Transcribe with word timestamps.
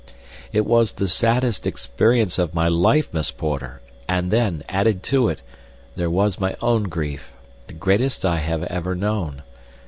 "It 0.51 0.65
was 0.65 0.93
the 0.93 1.07
saddest 1.07 1.67
experience 1.67 2.39
of 2.39 2.55
my 2.55 2.67
life, 2.67 3.13
Miss 3.13 3.29
Porter; 3.29 3.81
and 4.07 4.31
then, 4.31 4.63
added 4.67 5.03
to 5.13 5.29
it, 5.29 5.41
there 5.95 6.09
was 6.09 6.39
my 6.39 6.55
own 6.59 6.85
grief—the 6.85 7.73
greatest 7.75 8.25
I 8.25 8.37
have 8.37 8.63
ever 8.63 8.95
known. 8.95 9.43